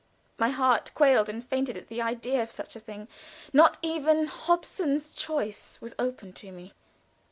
My 0.39 0.49
heart 0.49 0.89
quailed 0.95 1.29
and 1.29 1.45
fainted 1.47 1.77
at 1.77 1.87
the 1.87 1.99
bare 1.99 2.07
idea 2.07 2.41
of 2.41 2.49
such 2.49 2.75
a 2.75 2.79
thing. 2.79 3.07
Not 3.53 3.77
even 3.83 4.25
Hobson's 4.25 5.11
choice 5.11 5.79
was 5.79 5.93
open 5.99 6.33
to 6.33 6.51
me. 6.51 6.73